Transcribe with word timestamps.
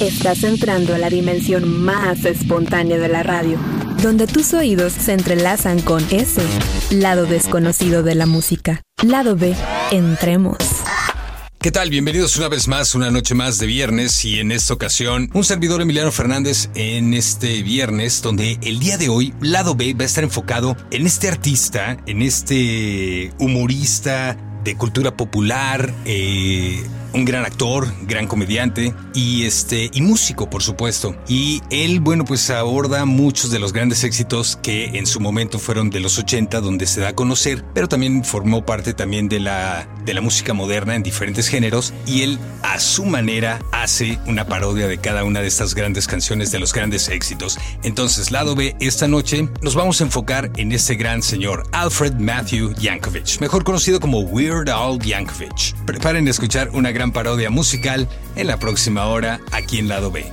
Estás 0.00 0.44
entrando 0.44 0.94
a 0.94 0.98
la 0.98 1.10
dimensión 1.10 1.68
más 1.84 2.24
espontánea 2.24 2.96
de 2.96 3.08
la 3.08 3.22
radio, 3.22 3.58
donde 4.02 4.26
tus 4.26 4.54
oídos 4.54 4.94
se 4.94 5.12
entrelazan 5.12 5.82
con 5.82 6.02
ese 6.10 6.40
lado 6.90 7.26
desconocido 7.26 8.02
de 8.02 8.14
la 8.14 8.24
música. 8.24 8.80
Lado 9.02 9.36
B, 9.36 9.54
entremos. 9.90 10.56
¿Qué 11.60 11.70
tal? 11.70 11.90
Bienvenidos 11.90 12.34
una 12.38 12.48
vez 12.48 12.66
más, 12.66 12.94
una 12.94 13.10
noche 13.10 13.34
más 13.34 13.58
de 13.58 13.66
viernes 13.66 14.24
y 14.24 14.40
en 14.40 14.52
esta 14.52 14.72
ocasión 14.72 15.28
un 15.34 15.44
servidor 15.44 15.82
Emiliano 15.82 16.10
Fernández 16.10 16.70
en 16.74 17.12
este 17.12 17.62
viernes 17.62 18.22
donde 18.22 18.58
el 18.62 18.78
día 18.78 18.96
de 18.96 19.10
hoy 19.10 19.34
lado 19.42 19.74
B 19.74 19.92
va 19.92 20.04
a 20.04 20.06
estar 20.06 20.24
enfocado 20.24 20.78
en 20.90 21.06
este 21.06 21.28
artista, 21.28 21.98
en 22.06 22.22
este 22.22 23.34
humorista 23.38 24.38
de 24.64 24.76
cultura 24.76 25.14
popular, 25.14 25.92
eh, 26.06 26.82
un 27.12 27.24
gran 27.24 27.44
actor, 27.44 27.92
gran 28.02 28.26
comediante 28.26 28.94
y 29.14 29.44
este 29.44 29.90
y 29.92 30.02
músico, 30.02 30.48
por 30.48 30.62
supuesto. 30.62 31.16
Y 31.28 31.62
él, 31.70 32.00
bueno, 32.00 32.24
pues 32.24 32.50
aborda 32.50 33.04
muchos 33.04 33.50
de 33.50 33.58
los 33.58 33.72
grandes 33.72 34.04
éxitos 34.04 34.58
que 34.62 34.98
en 34.98 35.06
su 35.06 35.20
momento 35.20 35.58
fueron 35.58 35.90
de 35.90 36.00
los 36.00 36.18
80 36.18 36.60
donde 36.60 36.86
se 36.86 37.00
da 37.00 37.08
a 37.08 37.14
conocer, 37.14 37.64
pero 37.74 37.88
también 37.88 38.24
formó 38.24 38.64
parte 38.64 38.94
también 38.94 39.28
de 39.28 39.40
la 39.40 39.88
de 40.04 40.14
la 40.14 40.20
música 40.20 40.54
moderna 40.54 40.94
en 40.94 41.02
diferentes 41.02 41.48
géneros 41.48 41.92
y 42.06 42.22
él 42.22 42.38
a 42.62 42.80
su 42.80 43.04
manera 43.04 43.60
hace 43.72 44.18
una 44.26 44.46
parodia 44.46 44.88
de 44.88 44.98
cada 44.98 45.24
una 45.24 45.40
de 45.40 45.46
estas 45.46 45.74
grandes 45.74 46.06
canciones 46.06 46.50
de 46.50 46.58
los 46.58 46.72
grandes 46.72 47.08
éxitos. 47.08 47.58
Entonces, 47.82 48.30
lado 48.30 48.54
B, 48.54 48.76
esta 48.80 49.08
noche 49.08 49.48
nos 49.62 49.74
vamos 49.74 50.00
a 50.00 50.04
enfocar 50.04 50.50
en 50.56 50.72
este 50.72 50.94
gran 50.94 51.22
señor 51.22 51.64
Alfred 51.72 52.14
Matthew 52.14 52.74
Yankovic, 52.74 53.40
mejor 53.40 53.64
conocido 53.64 54.00
como 54.00 54.20
Weird 54.20 54.68
Al 54.68 54.98
Yankovic. 54.98 55.74
Preparen 55.86 56.26
a 56.26 56.30
escuchar 56.30 56.70
una 56.72 56.90
gran 56.92 56.99
gran 57.00 57.12
parodia 57.12 57.48
musical 57.48 58.06
en 58.36 58.46
la 58.46 58.58
próxima 58.58 59.06
hora 59.06 59.40
aquí 59.52 59.78
en 59.78 59.88
Lado 59.88 60.10
B. 60.10 60.30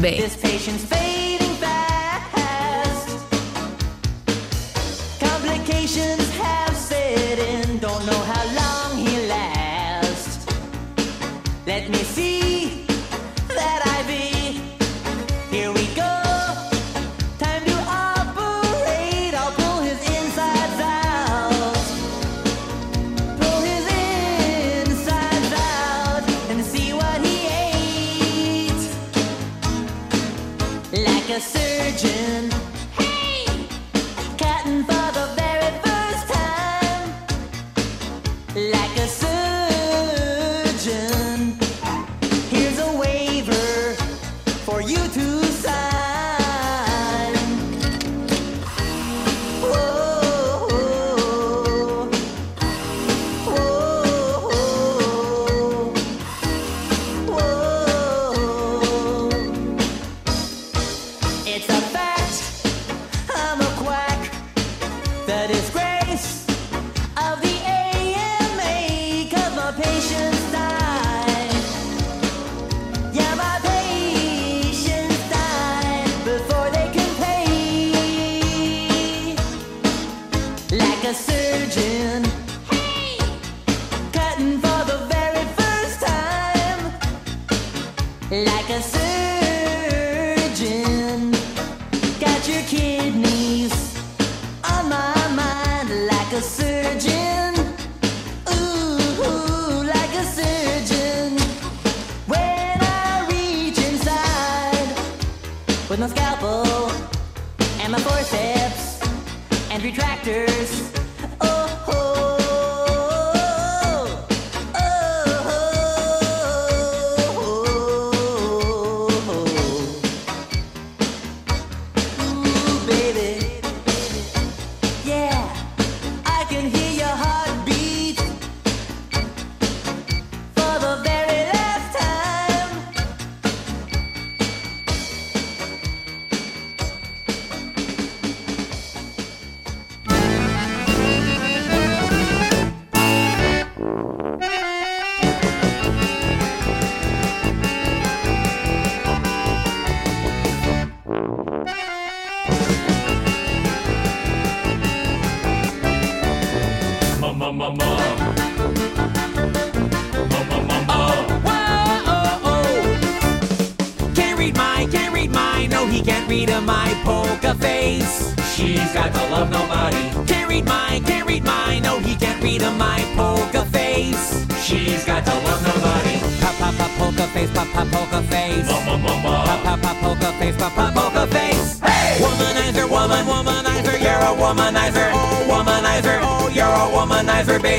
face, 0.00 0.99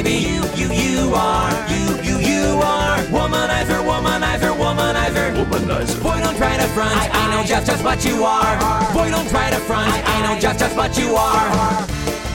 baby. 0.03 0.27
You, 0.27 0.43
you, 0.55 0.67
you 0.73 1.13
are, 1.13 1.51
you, 1.69 1.85
you, 2.01 2.17
you 2.19 2.59
are. 2.63 2.97
Womanizer, 3.09 3.81
womanizer, 3.83 4.53
womanizer. 4.55 5.33
Womanizer. 5.35 6.03
Boy, 6.03 6.19
don't 6.19 6.37
try 6.37 6.57
to 6.57 6.67
front. 6.69 6.95
I, 6.95 7.09
I 7.13 7.35
know 7.35 7.43
just 7.43 7.67
just 7.67 7.83
what 7.83 8.03
you 8.05 8.23
are. 8.23 8.57
Boy, 8.93 9.09
don't 9.09 9.29
try 9.29 9.49
to 9.49 9.57
front. 9.57 9.91
I, 9.91 10.01
I 10.01 10.17
know 10.23 10.39
just 10.39 10.59
just 10.59 10.75
what 10.75 10.97
you 10.97 11.15
are. 11.15 11.47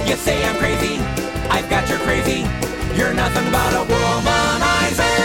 You 0.06 0.16
say 0.16 0.44
I'm 0.44 0.56
crazy. 0.56 0.98
I've 1.50 1.68
got 1.68 1.88
your 1.88 1.98
crazy. 1.98 2.40
You're 2.96 3.14
nothing 3.14 3.50
but 3.52 3.72
a 3.74 3.84
womanizer. 3.92 5.18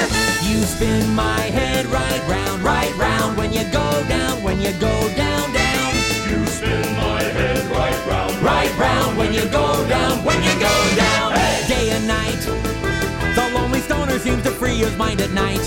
You 0.47 0.63
spin 0.63 1.13
my 1.15 1.39
head 1.39 1.85
right 1.88 2.21
round, 2.27 2.63
right 2.63 2.95
round. 2.97 3.38
When 3.38 3.53
you 3.53 3.63
go 3.71 3.88
down, 4.07 4.43
when 4.43 4.59
you 4.61 4.71
go 4.73 4.95
down, 5.15 5.53
down. 5.53 5.93
You 6.29 6.45
spin 6.47 6.81
my 6.97 7.21
head 7.21 7.61
right 7.71 8.07
round. 8.07 8.33
Right 8.41 8.77
round 8.77 9.18
when 9.18 9.33
you 9.33 9.45
go 9.45 9.88
down, 9.88 10.23
when 10.23 10.41
you 10.44 10.53
go 10.59 10.75
down. 10.95 11.33
Day 11.68 11.89
and 11.91 12.07
night. 12.07 12.41
The 13.35 13.51
lonely 13.53 13.79
stoner 13.79 14.19
seems 14.19 14.44
to 14.44 14.51
free 14.51 14.77
his 14.77 14.95
mind 14.97 15.21
at 15.21 15.31
night. 15.31 15.63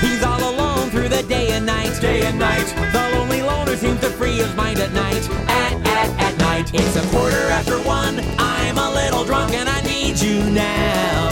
He's 0.00 0.22
all 0.22 0.42
alone 0.52 0.90
through 0.90 1.08
the 1.08 1.22
day 1.22 1.50
and 1.52 1.64
night. 1.64 2.00
Day 2.00 2.22
and 2.26 2.38
night. 2.38 2.66
The 2.92 3.16
lonely 3.16 3.42
loner 3.42 3.76
seems 3.76 4.00
to 4.00 4.10
free 4.10 4.36
his 4.36 4.54
mind 4.54 4.78
at 4.80 4.92
night. 4.92 5.28
At, 5.48 5.74
at, 5.86 6.08
at 6.20 6.38
night. 6.38 6.70
It's 6.74 6.96
a 6.96 7.06
quarter 7.08 7.44
after 7.58 7.78
one. 7.80 8.20
I'm 8.38 8.78
a 8.78 8.90
little 8.92 9.24
drunk 9.24 9.54
and 9.54 9.68
I 9.68 9.80
need 9.82 10.18
you 10.18 10.42
now. 10.50 11.30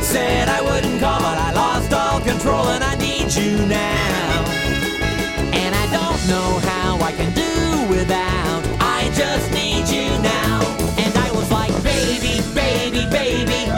Said 0.00 0.48
I 0.48 0.60
wouldn't 0.60 1.00
call, 1.00 1.20
but 1.20 1.38
I 1.38 1.52
lost 1.52 1.92
all 1.92 2.20
control 2.20 2.66
and 2.68 2.82
I 2.82 2.96
need 2.96 3.32
you 3.32 3.64
now. 3.66 4.44
And 5.52 5.74
I 5.74 5.86
don't 5.92 6.22
know 6.28 6.58
how 6.70 6.98
I 7.00 7.12
can 7.12 7.32
do 7.34 7.94
without. 7.94 8.59
Just 9.20 9.52
need 9.52 9.86
you 9.86 10.08
now. 10.22 10.62
And 10.96 11.14
I 11.14 11.30
was 11.32 11.50
like, 11.52 11.70
baby, 11.82 12.40
baby, 12.54 13.04
baby. 13.10 13.68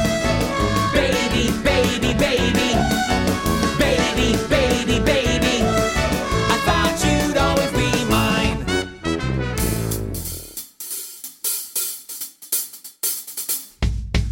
Baby, 0.94 1.50
baby, 1.65 2.15
baby. 2.15 2.69
Baby, 3.77 4.37
baby, 4.49 5.00
baby. 5.00 5.56
I 6.47 6.56
thought 6.65 6.94
you'd 7.05 7.37
always 7.37 7.73
be 7.73 7.91
mine. 8.09 8.59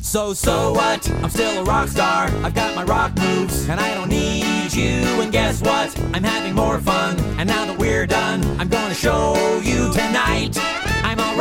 So, 0.01 0.33
so 0.33 0.75
what? 0.75 1.11
I'm 1.25 1.31
still 1.31 1.63
a 1.63 1.65
rock 1.65 1.89
star. 1.89 2.31
I've 2.45 2.55
got 2.55 2.77
my 2.77 2.85
rock 2.85 3.19
moves, 3.19 3.69
and 3.69 3.81
I 3.81 3.95
don't 3.95 4.11
need 4.11 4.73
you. 4.73 5.03
And 5.21 5.33
guess 5.33 5.61
what? 5.61 5.91
I'm 6.15 6.23
having 6.23 6.55
more 6.55 6.79
fun. 6.79 7.19
And 7.37 7.49
now 7.49 7.67
that 7.67 7.77
we're 7.77 8.07
done, 8.07 8.45
I'm 8.61 8.69
gonna 8.69 8.95
show 8.95 9.61
you 9.65 9.93
tonight. 9.93 10.57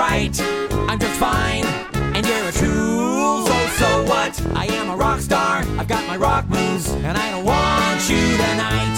I'm 0.01 0.31
I'm 0.89 0.97
just 0.97 1.19
fine. 1.19 1.65
And 2.15 2.25
you're 2.25 2.47
a 2.47 2.51
tool. 2.53 3.45
So, 3.45 3.67
so 3.77 4.03
what? 4.03 4.41
I 4.55 4.65
am 4.67 4.89
a 4.89 4.95
rock 4.95 5.19
star. 5.19 5.57
I've 5.77 5.87
got 5.87 6.07
my 6.07 6.15
rock 6.15 6.47
moves, 6.47 6.89
and 6.89 7.17
I 7.17 7.31
don't 7.31 7.43
want 7.43 8.09
you 8.09 8.37
tonight. 8.37 8.95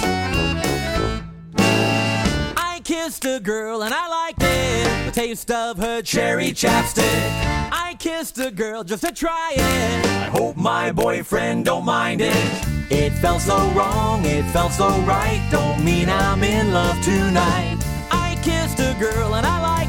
I 2.56 2.82
kissed 2.84 3.26
a 3.26 3.40
girl 3.40 3.82
and 3.82 3.94
I 3.94 4.08
liked 4.08 4.44
it. 4.44 5.06
The 5.06 5.12
taste 5.12 5.50
of 5.50 5.78
her 5.78 6.04
cherry 6.04 6.52
chapstick. 6.52 7.32
I 7.72 7.96
kissed 7.98 8.38
a 8.38 8.52
girl 8.52 8.84
just 8.84 9.04
to 9.04 9.12
try 9.12 9.54
it. 9.56 10.06
I 10.06 10.30
hope 10.30 10.56
my 10.56 10.92
boyfriend 10.92 11.66
don't 11.66 11.86
mind 11.86 12.22
it. 12.22 12.36
It 12.92 13.12
felt 13.14 13.42
so 13.42 13.58
wrong, 13.72 14.24
it 14.26 14.44
felt 14.52 14.72
so 14.72 14.88
right. 15.02 15.46
Don't 15.52 15.84
mean 15.84 16.10
I'm 16.10 16.44
in 16.44 16.74
love 16.74 17.02
tonight. 17.04 17.80
I 18.12 18.40
kissed 18.44 18.80
a 18.80 18.96
girl 19.00 19.34
and 19.36 19.48
I 19.48 19.62
liked 19.62 19.76
it. 19.78 19.81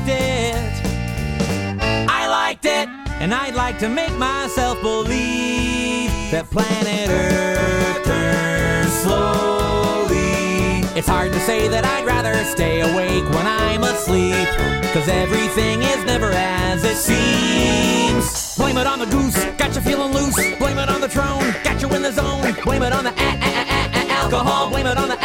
Liked 2.53 2.67
it, 2.67 2.87
and 3.23 3.33
I'd 3.33 3.55
like 3.55 3.79
to 3.79 3.89
make 3.89 4.15
myself 4.19 4.79
believe 4.83 6.11
that 6.31 6.51
planet 6.51 7.09
Earth 7.09 8.05
turns 8.05 8.93
slowly. 9.01 10.85
It's 10.99 11.09
hard 11.09 11.33
to 11.33 11.41
say 11.41 11.67
that 11.69 11.87
I'd 11.87 12.05
rather 12.05 12.35
stay 12.45 12.81
awake 12.83 13.25
when 13.33 13.47
I'm 13.47 13.85
asleep, 13.85 14.49
cause 14.93 15.09
everything 15.09 15.81
is 15.81 16.05
never 16.05 16.31
as 16.35 16.85
it 16.85 16.97
seems. 16.97 18.55
Blame 18.59 18.77
it 18.77 18.87
on 18.87 18.99
the 18.99 19.07
goose, 19.07 19.43
got 19.57 19.75
you 19.75 19.81
feeling 19.81 20.13
loose. 20.13 20.37
Blame 20.59 20.77
it 20.77 20.91
on 20.91 21.01
the 21.01 21.09
throne, 21.09 21.55
got 21.65 21.81
you 21.81 21.89
in 21.97 22.03
the 22.03 22.13
zone. 22.13 22.55
Blame 22.65 22.83
it 22.83 22.93
on 22.93 23.05
the 23.05 23.15
a- 23.17 23.41
a- 23.49 23.65
a- 23.97 24.13
alcohol. 24.21 24.69
Blame 24.69 24.89
it 24.89 24.99
on 24.99 25.09
the 25.09 25.19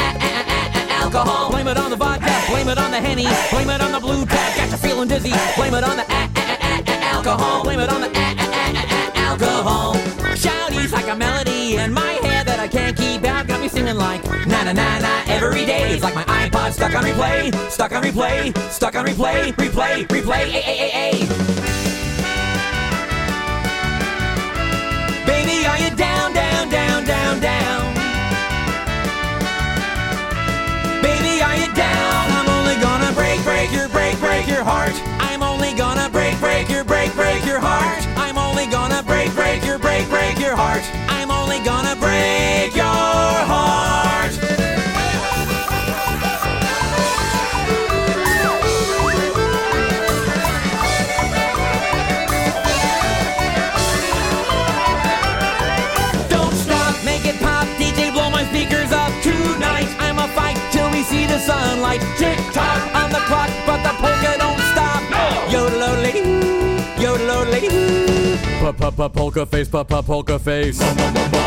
alcohol. 1.03 1.51
Blame 1.51 1.68
it 1.68 1.77
on 1.77 1.89
the 1.89 1.97
vodka. 1.97 2.33
Blame 2.47 2.69
it 2.69 2.77
on 2.77 2.91
the 2.91 3.01
henny. 3.01 3.27
Blame 3.51 3.69
it 3.69 3.81
on 3.81 3.91
the 3.91 4.00
blue 4.00 4.25
tab, 4.25 4.56
got 4.56 4.71
you 4.71 4.77
feeling 4.77 5.09
dizzy. 5.09 5.33
Blame 5.57 5.73
it 5.73 5.83
on 5.83 5.97
the 5.97 6.06
a- 6.07 6.36
alcohol. 7.27 7.63
Blame 7.63 7.79
it 7.79 7.89
on 7.89 8.01
the 8.01 8.12
alcohol. 9.15 9.95
Shouties 10.35 10.91
like 10.91 11.07
a 11.07 11.15
melody 11.15 11.75
in 11.75 11.91
my 11.94 12.13
head 12.24 12.47
that 12.47 12.59
I 12.59 12.68
can't 12.68 12.95
keep 12.95 13.24
out. 13.25 13.47
Got 13.47 13.62
me 13.62 13.68
singing 13.68 13.97
like 13.97 14.24
na 14.47 14.63
na 14.63 14.71
na 14.71 15.00
na 15.00 15.24
every 15.27 15.65
day. 15.65 15.94
It's 15.94 16.03
like 16.03 16.15
my 16.15 16.24
iPod 16.24 16.71
stuck 16.74 16.95
on 16.95 17.03
replay, 17.03 17.53
stuck 17.69 17.91
on 17.91 18.03
replay, 18.03 18.56
stuck 18.71 18.95
on 18.95 19.06
replay, 19.06 19.53
replay, 19.53 20.07
replay. 20.07 20.44
A 20.47 20.62
a 20.63 20.77
a 20.77 20.89
a. 20.95 21.12
Baby, 25.25 25.65
are 25.65 25.80
you 25.80 25.89
down, 25.95 26.33
down, 26.33 26.69
down, 26.69 27.03
down, 27.03 27.39
down? 27.41 27.94
Baby, 31.01 31.41
are 31.41 31.57
you 31.57 31.68
down? 31.75 32.31
I'm 32.38 32.47
only 32.47 32.75
gonna 32.81 33.12
break, 33.13 33.44
break 33.44 33.71
your, 33.73 33.89
break, 33.89 34.18
break 34.19 34.47
your 34.47 34.63
heart. 34.63 35.16
I'm 36.07 36.13
break, 36.13 36.39
break 36.39 36.69
your, 36.69 36.86
break, 36.86 37.13
break 37.15 37.45
your 37.45 37.59
heart. 37.59 38.07
I'm 38.15 38.38
only 38.38 38.65
gonna 38.65 39.04
break, 39.04 39.33
break 39.36 39.65
your, 39.65 39.77
break, 39.77 40.07
break 40.07 40.39
your 40.39 40.56
heart. 40.56 40.81
I'm 41.09 41.30
only 41.30 41.59
gonna 41.65 41.98
break 42.00 42.74
your 42.74 42.86
heart. 42.86 44.31
Don't 56.30 56.56
stop, 56.56 57.04
make 57.04 57.25
it 57.25 57.36
pop, 57.42 57.68
DJ, 57.75 58.13
blow 58.13 58.30
my 58.30 58.45
speakers 58.48 58.94
up 58.94 59.12
tonight. 59.21 59.89
I'ma 60.00 60.27
fight 60.27 60.56
till 60.71 60.89
we 60.92 61.04
see 61.04 61.25
the 61.25 61.38
sunlight. 61.38 61.99
Tick 62.16 62.40
tock 62.54 62.95
on 62.95 63.11
the 63.11 63.19
clock, 63.28 63.52
but 63.66 63.86
polka 68.74 69.45
face, 69.45 69.69
polka 69.69 70.40
face. 70.40 70.80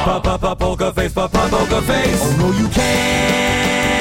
Polka 0.05 0.93
face, 0.93 1.12
polka 1.12 1.81
face. 1.83 2.21
Oh 2.23 2.37
no, 2.39 2.47
you 2.53 2.69
can't 2.69 4.00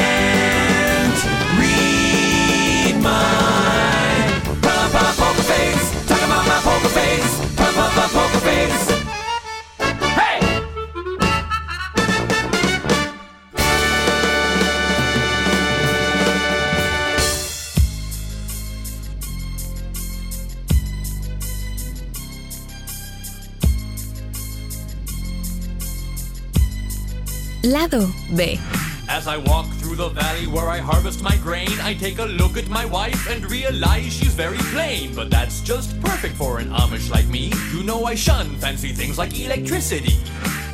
read 1.60 2.96
my 3.02 3.60
polka 5.18 5.44
face. 5.44 6.08
Talk 6.08 6.22
about 6.24 6.46
my 6.48 6.60
polka 6.64 6.90
face, 6.90 7.40
polka 8.14 8.40
face. 8.40 8.88
Lado 27.70 28.08
B. 28.36 28.60
As 29.08 29.28
I 29.28 29.38
walk 29.38 29.68
through 29.76 29.96
the 29.96 30.10
valley 30.10 30.48
where 30.48 30.70
I 30.70 30.80
harvest 30.80 31.22
my 31.22 31.38
grain, 31.38 31.70
I 31.82 31.94
take 31.94 32.18
a 32.18 32.26
look 32.26 32.58
at 32.58 32.68
my 32.68 32.84
wife 32.86 33.30
and 33.30 33.46
realize 33.50 34.12
she's 34.14 34.34
very 34.34 34.58
plain. 34.74 35.14
But 35.14 35.30
that's 35.30 35.62
just 35.62 36.00
perfect 36.02 36.36
for 36.36 36.58
an 36.58 36.70
Amish 36.70 37.12
like 37.12 37.28
me. 37.28 37.52
You 37.72 37.84
know 37.84 38.06
I 38.06 38.16
shun 38.16 38.56
fancy 38.56 38.92
things 38.92 39.20
like 39.20 39.40
electricity. 39.40 40.18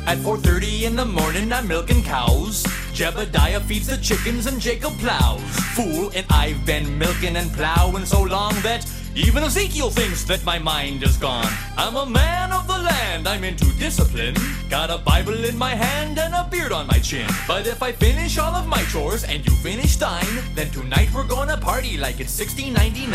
At 0.06 0.18
4.30 0.18 0.82
in 0.82 0.96
the 0.96 1.04
morning, 1.04 1.52
I'm 1.52 1.68
milking 1.68 2.02
cows. 2.02 2.62
Jebediah 2.94 3.60
feeds 3.62 3.88
the 3.88 3.98
chickens 3.98 4.46
and 4.46 4.58
Jacob 4.58 4.92
plows. 4.98 5.42
Fool, 5.74 6.10
and 6.14 6.24
I've 6.30 6.64
been 6.64 6.96
milking 6.96 7.36
and 7.36 7.52
plowing 7.52 8.06
so 8.06 8.22
long 8.22 8.54
that 8.62 8.84
even 9.16 9.42
Ezekiel 9.42 9.88
thinks 9.88 10.24
that 10.24 10.44
my 10.44 10.58
mind 10.58 11.02
is 11.02 11.16
gone. 11.16 11.50
I'm 11.78 11.96
a 11.96 12.04
man 12.04 12.52
of 12.52 12.66
the 12.66 12.76
land, 12.76 13.26
I'm 13.26 13.44
into 13.44 13.64
discipline. 13.78 14.36
Got 14.68 14.90
a 14.90 14.98
Bible 14.98 15.44
in 15.44 15.56
my 15.56 15.74
hand 15.74 16.18
and 16.18 16.34
a 16.34 16.46
beard 16.50 16.70
on 16.70 16.86
my 16.86 16.98
chin. 16.98 17.28
But 17.48 17.66
if 17.66 17.82
I 17.82 17.92
finish 17.92 18.36
all 18.36 18.54
of 18.54 18.66
my 18.66 18.82
chores 18.84 19.24
and 19.24 19.44
you 19.46 19.52
finish 19.56 19.96
thine, 19.96 20.42
then 20.54 20.70
tonight 20.70 21.08
we're 21.14 21.26
gonna 21.26 21.56
party 21.56 21.96
like 21.96 22.20
it's 22.20 22.38
1699. 22.38 23.10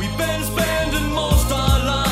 We've 0.00 0.18
been 0.18 0.42
spending 0.42 1.12
most 1.14 1.52
our 1.52 1.78
lives 1.86 2.03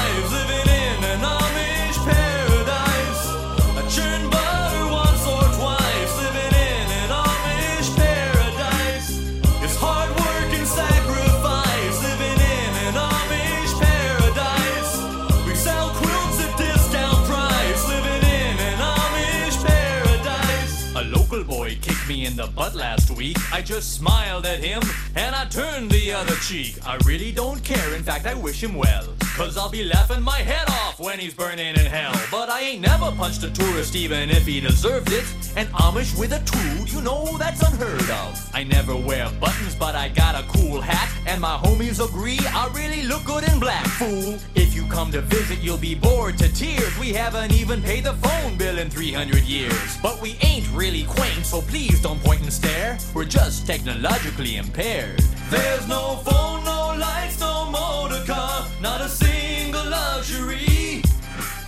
me 22.12 22.26
in 22.26 22.36
the 22.36 22.46
butt 22.48 22.74
last 22.74 23.10
week, 23.10 23.36
I 23.52 23.62
just 23.62 23.94
smiled 23.94 24.44
at 24.44 24.60
him 24.60 24.82
and 25.16 25.34
I 25.34 25.46
turned 25.46 25.90
the 25.90 26.12
other 26.12 26.34
cheek. 26.36 26.76
I 26.86 26.96
really 27.06 27.32
don't 27.32 27.62
care, 27.64 27.94
in 27.94 28.02
fact, 28.02 28.26
I 28.26 28.34
wish 28.34 28.62
him 28.62 28.74
well. 28.74 29.06
Cause 29.34 29.56
I'll 29.56 29.70
be 29.70 29.82
laughing 29.84 30.22
my 30.22 30.36
head 30.36 30.68
off 30.68 31.00
when 31.00 31.18
he's 31.18 31.32
burning 31.32 31.74
in 31.74 31.86
hell. 31.86 32.12
But 32.30 32.50
I 32.50 32.60
ain't 32.60 32.82
never 32.82 33.10
punched 33.12 33.42
a 33.42 33.50
tourist 33.50 33.96
even 33.96 34.28
if 34.28 34.46
he 34.46 34.60
deserved 34.60 35.10
it. 35.10 35.24
And 35.56 35.68
Amish 35.70 36.18
with 36.18 36.32
a 36.32 36.40
tool, 36.44 36.86
you 36.86 37.00
know 37.00 37.38
that's 37.38 37.62
unheard 37.62 38.10
of. 38.10 38.50
I 38.54 38.62
never 38.64 38.94
wear 38.94 39.30
buttons, 39.40 39.74
but 39.74 39.94
I 39.94 40.10
got 40.10 40.34
a 40.34 40.46
cool 40.48 40.82
hat. 40.82 41.08
And 41.26 41.40
my 41.40 41.56
homies 41.56 42.04
agree 42.06 42.40
I 42.48 42.70
really 42.74 43.04
look 43.04 43.24
good 43.24 43.44
in 43.50 43.58
black, 43.58 43.86
fool. 43.86 44.38
If 44.54 44.74
you 44.74 44.86
come 44.88 45.10
to 45.12 45.22
visit, 45.22 45.60
you'll 45.60 45.78
be 45.78 45.94
bored 45.94 46.36
to 46.38 46.52
tears. 46.52 46.96
We 46.98 47.14
haven't 47.14 47.52
even 47.52 47.80
paid 47.80 48.04
the 48.04 48.12
phone 48.14 48.58
bill 48.58 48.78
in 48.78 48.90
300 48.90 49.44
years. 49.44 49.98
But 50.02 50.20
we 50.20 50.36
ain't 50.42 50.68
really 50.72 51.04
quaint, 51.04 51.46
so 51.46 51.62
please 51.62 52.02
don't 52.02 52.22
point 52.22 52.42
and 52.42 52.52
stare. 52.52 52.98
We're 53.14 53.24
just 53.24 53.66
technologically 53.66 54.56
impaired. 54.56 55.20
There's 55.48 55.86
no 55.88 56.16
phone, 56.24 56.51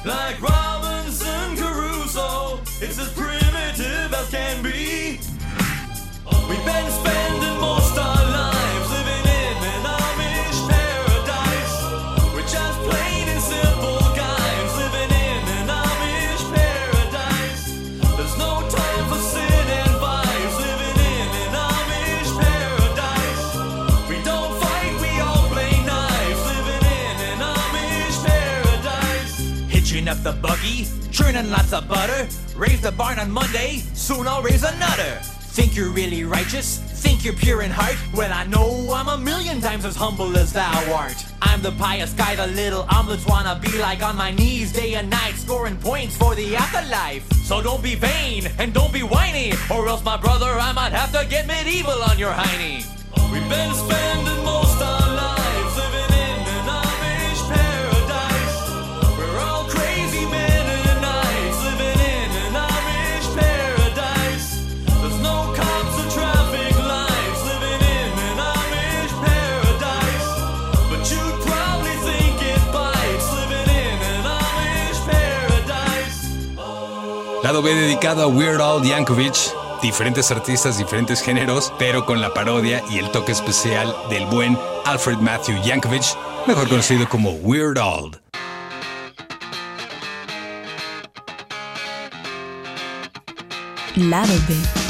Like 0.05 0.39
Robinson 0.43 1.57
Crusoe, 1.57 2.61
it's 2.79 2.99
as 2.99 3.11
primitive 3.15 4.13
as 4.13 4.31
can 4.31 4.63
be. 4.63 5.19
We've 6.47 6.65
been 6.67 6.91
spending 6.91 7.34
the 30.25 30.33
buggy, 30.33 30.87
churning 31.11 31.51
lots 31.51 31.75
of 31.75 31.87
butter. 31.87 32.27
Raise 32.57 32.81
the 32.81 32.91
barn 32.93 33.19
on 33.19 33.31
Monday, 33.31 33.83
soon 33.93 34.27
I'll 34.27 34.43
raise 34.43 34.65
another. 34.65 35.21
Think 35.53 35.77
you're 35.77 35.91
really 35.91 36.25
righteous? 36.25 36.79
Think 36.79 37.27
you're 37.27 37.35
pure 37.35 37.61
in 37.61 37.71
heart? 37.71 37.99
Well, 38.15 38.33
I 38.33 38.47
know 38.47 38.91
I'm 38.95 39.09
a 39.09 39.19
million 39.19 39.61
times 39.61 39.85
as 39.85 39.95
humble 39.95 40.35
as 40.39 40.51
thou 40.55 40.95
art. 40.95 41.23
I'm 41.43 41.61
the 41.61 41.73
pious 41.73 42.15
guy 42.15 42.37
the 42.37 42.47
little 42.47 42.85
Amlettes 42.85 43.29
wanna 43.29 43.61
be 43.61 43.77
like 43.79 44.03
on 44.03 44.17
my 44.17 44.31
knees 44.31 44.73
day 44.73 44.95
and 44.95 45.11
night, 45.11 45.35
scoring 45.35 45.77
points 45.77 46.17
for 46.17 46.35
the 46.35 46.57
afterlife. 46.57 47.31
So 47.45 47.61
don't 47.63 47.83
be 47.83 47.95
vain 47.95 48.49
and 48.59 48.73
don't 48.73 48.95
be 48.95 49.03
whiny, 49.03 49.53
or 49.71 49.87
else, 49.89 50.03
my 50.05 50.17
brother, 50.17 50.51
I 50.59 50.73
might 50.73 50.93
have 50.93 51.13
to 51.13 51.29
get 51.29 51.47
medieval 51.47 52.03
on 52.03 52.19
your 52.19 52.33
hiney. 52.33 52.83
We've 53.31 53.47
been 53.51 53.75
spending 53.75 54.44
Lado 77.55 77.63
B 77.63 77.73
dedicado 77.73 78.25
a 78.25 78.27
Weird 78.27 78.61
Al 78.61 78.83
Yankovic. 78.83 79.37
Diferentes 79.81 80.33
artistas, 80.33 80.77
diferentes 80.77 81.23
géneros, 81.23 81.73
pero 81.79 82.05
con 82.05 82.21
la 82.21 82.35
parodia 82.35 82.83
y 82.91 82.99
el 82.99 83.13
toque 83.13 83.31
especial 83.31 83.95
del 84.11 84.27
buen 84.27 84.59
Alfred 84.85 85.19
Matthew 85.19 85.63
Yankovic, 85.63 86.03
mejor 86.49 86.69
conocido 86.69 87.09
como 87.09 87.31
Weird 87.31 87.79
Al. 87.79 88.21
Lado 93.95 94.35
B. 94.49 94.84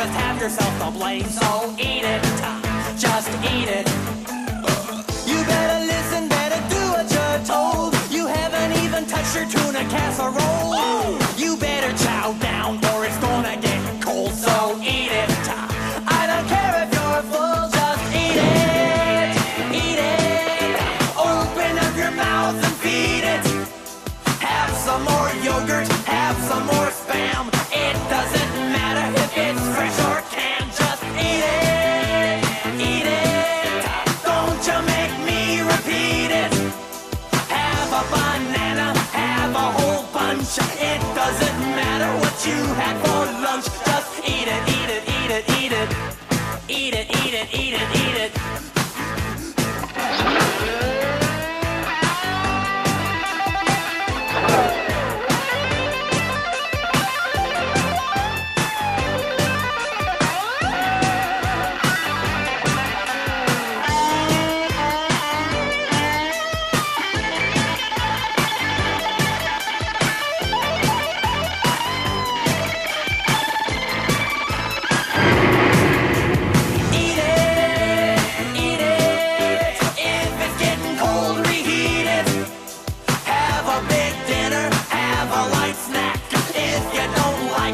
just 0.00 0.12
have 0.14 0.40
yourself 0.40 0.72
to 0.82 0.98
blame. 0.98 1.24
So 1.24 1.74
eat 1.78 2.04
it, 2.04 2.22
just 2.98 3.28
eat 3.52 3.68
it. 3.68 3.86
You 5.28 5.44
better 5.44 5.84
listen, 5.84 6.26
better 6.26 6.56
do 6.74 6.82
what 6.94 7.06
you're 7.12 7.44
told. 7.44 7.92
You 8.10 8.26
haven't 8.26 8.82
even 8.82 9.04
touched 9.04 9.34
your 9.34 9.44
tuna 9.44 9.84
casserole. 9.90 10.72
Ooh. 10.72 11.19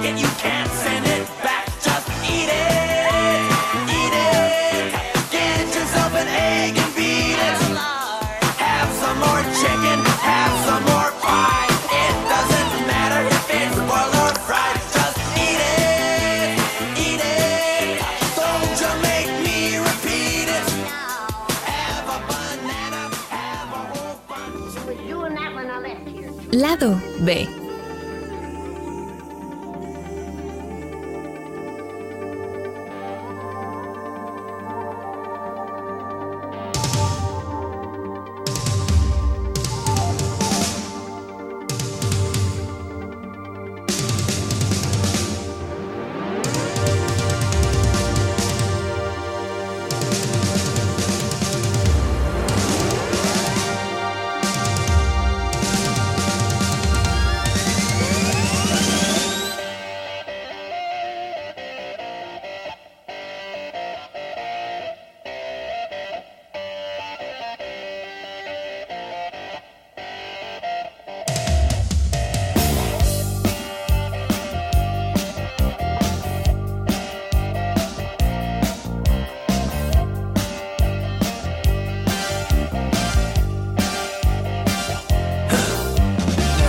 get. 0.03 0.21
You 0.21 0.26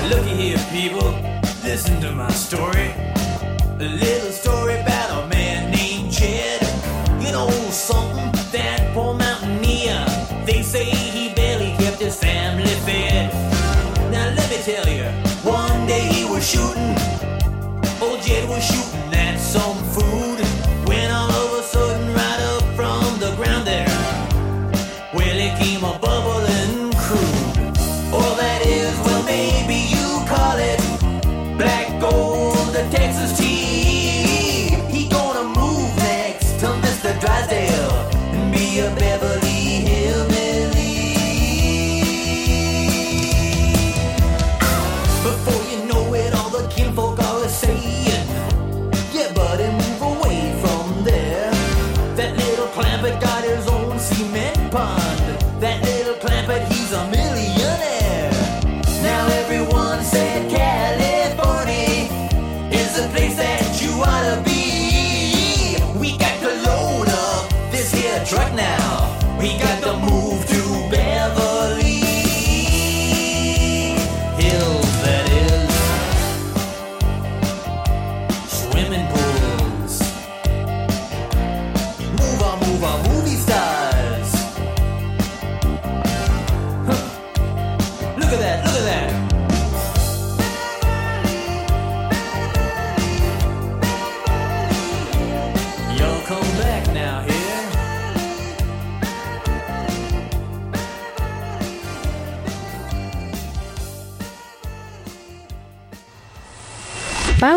Looky 0.10 0.36
here, 0.36 0.58
people, 0.72 1.12
listen 1.66 2.00
to 2.00 2.14
my 2.14 2.32
story. 2.32 2.94
A 3.80 3.90
little 4.04 4.32
story 4.32 4.80
about 4.80 5.26
a 5.26 5.28
man 5.28 5.70
named 5.70 6.14
Jed. 6.14 6.62
You 7.20 7.34
know 7.34 7.50
something, 7.72 8.32
that 8.54 8.94
poor 8.94 9.14
mountaineer. 9.14 10.06
They 10.46 10.62
say 10.62 10.86
he 10.86 11.34
barely 11.34 11.72
kept 11.76 12.00
his 12.00 12.18
family 12.18 12.74
fed. 12.86 13.34
Now 14.10 14.34
let 14.34 14.50
me 14.50 14.58
tell 14.64 14.88
you, 14.88 15.04
one 15.44 15.86
day 15.88 16.08
he 16.08 16.24
was 16.24 16.50
shooting. 16.50 16.96
Old 18.02 18.22
Jed 18.22 18.48
was 18.48 18.64
shooting 18.64 19.14
at 19.14 19.38
some 19.38 19.76
fool. 19.92 20.27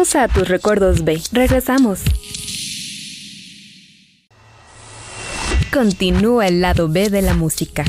Pausa 0.00 0.22
a 0.22 0.28
tus 0.28 0.48
recuerdos 0.48 1.04
B. 1.04 1.20
Regresamos. 1.30 2.00
Continúa 5.70 6.48
el 6.48 6.62
lado 6.62 6.88
B 6.88 7.10
de 7.10 7.20
la 7.20 7.34
música. 7.34 7.84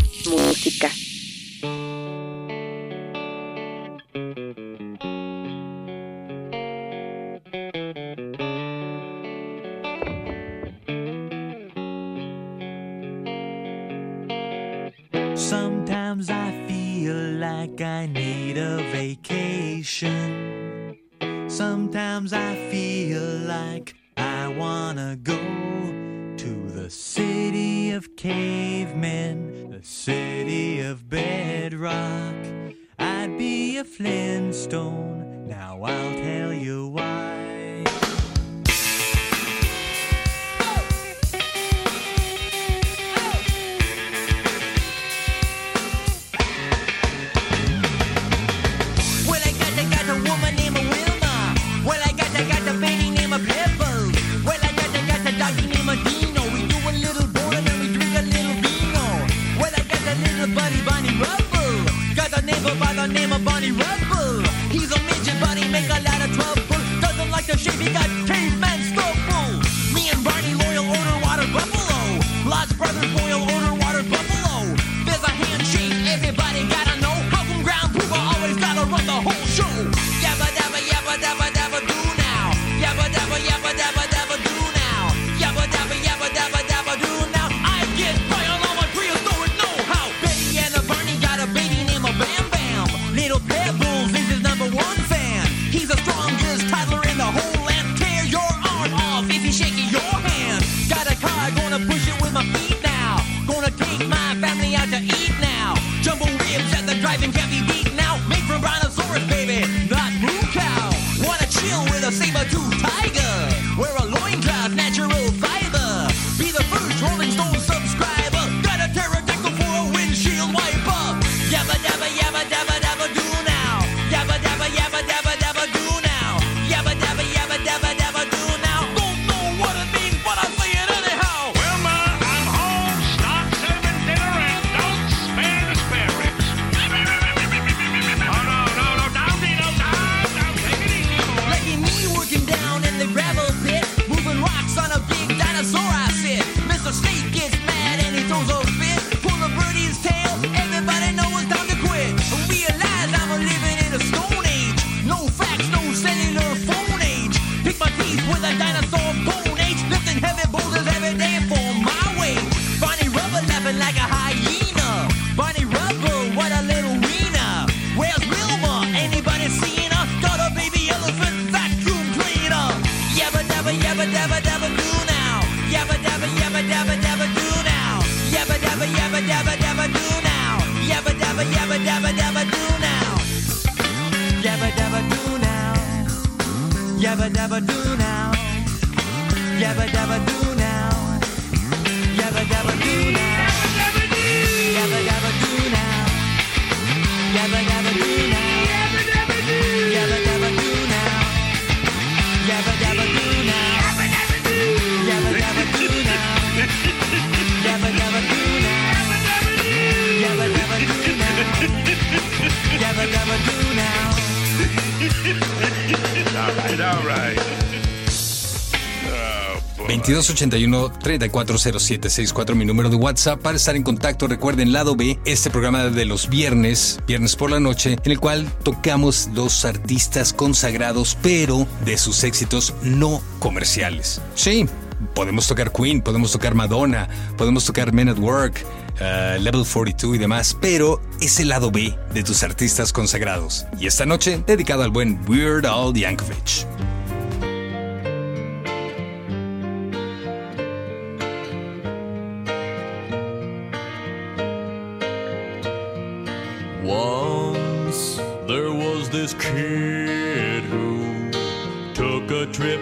381-340764, 220.32 222.56
mi 222.56 222.66
número 222.66 222.90
de 222.90 222.96
WhatsApp, 222.96 223.42
para 223.42 223.58
estar 223.58 223.76
en 223.76 223.84
contacto. 223.84 224.28
Recuerden, 224.28 224.72
Lado 224.72 224.96
B, 224.96 225.20
este 225.26 225.50
programa 225.50 225.86
de 225.86 226.06
los 226.06 226.30
viernes, 226.30 227.00
viernes 227.06 227.36
por 227.36 227.52
la 227.52 227.60
noche, 227.60 227.98
en 228.04 228.12
el 228.12 228.20
cual 228.20 228.50
tocamos 228.64 229.30
los 229.34 229.66
artistas 229.66 230.34
consagrados, 230.34 231.18
pero 231.22 231.68
de 231.86 231.98
sus 231.98 232.24
éxitos 232.24 232.74
no 232.82 233.22
comerciales. 233.40 234.22
Sí, 234.36 234.66
podemos 235.14 235.48
tocar 235.48 235.72
Queen, 235.72 236.02
podemos 236.02 236.32
tocar 236.32 236.56
Madonna, 236.56 237.08
podemos 237.38 237.66
tocar 237.66 237.94
Men 237.94 238.10
at 238.10 238.20
Work, 238.20 238.66
uh, 239.00 239.42
Level 239.42 239.66
42 239.66 240.16
y 240.16 240.18
demás, 240.18 240.58
pero 240.60 241.02
es 241.20 241.40
el 241.40 241.50
lado 241.50 241.72
B 241.72 241.96
de 242.14 242.24
tus 242.24 242.44
artistas 242.44 242.94
consagrados. 242.94 243.66
Y 243.80 243.88
esta 243.88 244.06
noche, 244.06 244.44
dedicado 244.46 244.84
al 244.84 244.92
buen 244.92 245.20
Weird 245.28 245.66
Al 245.66 245.94
Yankovic. 245.94 246.68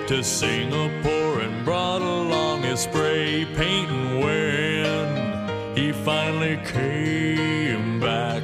to 0.10 0.24
Singapore 0.24 1.42
and 1.42 1.64
brought 1.64 2.02
along 2.02 2.64
his 2.64 2.80
spray 2.80 3.46
paint. 3.56 3.92
And 3.92 4.20
when 4.22 5.78
he 5.78 5.92
finally 5.92 6.58
came 6.66 8.00
back, 8.00 8.42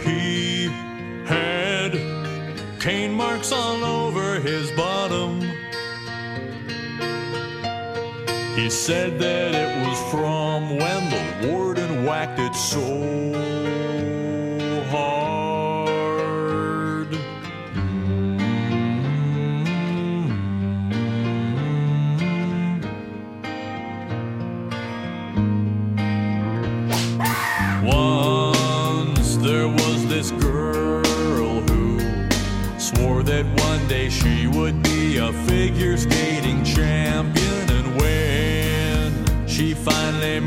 he 0.00 0.66
had 1.24 1.90
cane 2.78 3.12
marks 3.12 3.50
all 3.50 3.84
over 3.84 4.38
his 4.38 4.70
bottom. 4.76 5.40
He 8.54 8.70
said 8.70 9.18
that 9.18 9.56
it 9.56 9.88
was 9.88 9.98
from 10.12 10.76
when 10.78 11.10
the 11.10 11.48
warden 11.48 12.04
whacked 12.04 12.38
it 12.38 12.54
so 12.54 13.45
figure 35.76 35.96
skating 35.98 36.64
champion. 36.64 37.70
And 37.70 38.00
when 38.00 39.46
she 39.46 39.74
finally 39.74 40.40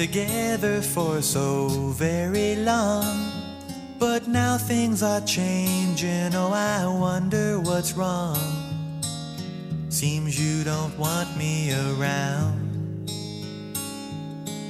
together 0.00 0.80
for 0.80 1.20
so 1.20 1.68
very 1.92 2.56
long, 2.56 3.30
but 3.98 4.26
now 4.26 4.56
things 4.56 5.02
are 5.02 5.20
changing. 5.20 6.34
Oh, 6.34 6.50
I 6.54 6.86
wonder 6.86 7.60
what's 7.60 7.92
wrong. 7.92 8.40
Seems 9.90 10.40
you 10.40 10.64
don't 10.64 10.98
want 10.98 11.28
me 11.36 11.74
around. 11.74 13.10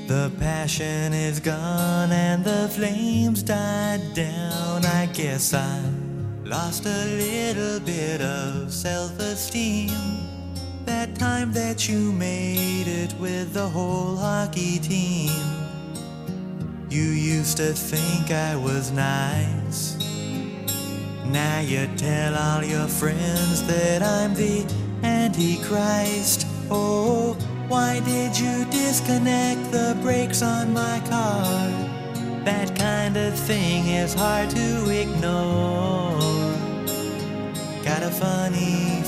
The 0.08 0.32
passion 0.40 1.12
is 1.12 1.38
gone 1.38 2.10
and 2.10 2.42
the 2.44 2.68
flames 2.74 3.44
died 3.44 4.02
down. 4.14 4.84
I 4.84 5.08
guess 5.12 5.54
I 5.54 5.80
lost 6.42 6.86
a 6.86 7.04
little 7.04 7.78
bit 7.78 8.20
of 8.20 8.72
self 8.72 9.16
esteem. 9.20 10.19
That 11.40 11.46
time 11.46 11.52
that 11.54 11.88
you 11.88 12.12
made 12.12 12.86
it 12.86 13.14
with 13.18 13.54
the 13.54 13.66
whole 13.66 14.14
hockey 14.14 14.78
team. 14.78 15.30
You 16.90 17.02
used 17.02 17.56
to 17.56 17.72
think 17.72 18.30
I 18.30 18.56
was 18.56 18.90
nice. 18.90 19.96
Now 21.24 21.60
you 21.60 21.88
tell 21.96 22.36
all 22.36 22.62
your 22.62 22.86
friends 22.88 23.66
that 23.66 24.02
I'm 24.02 24.34
the 24.34 24.66
Antichrist. 25.02 26.46
Oh, 26.70 27.32
why 27.68 28.00
did 28.00 28.38
you 28.38 28.66
disconnect 28.66 29.72
the 29.72 29.96
brakes 30.02 30.42
on 30.42 30.74
my 30.74 31.00
car? 31.08 31.70
That 32.44 32.76
kind 32.76 33.16
of 33.16 33.32
thing 33.34 33.86
is 33.86 34.12
hard 34.12 34.50
to 34.50 34.90
ignore. 34.90 36.20
Got 37.82 38.02
a 38.02 38.10
funny 38.10 38.99